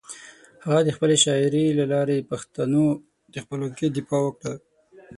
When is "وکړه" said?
4.23-4.53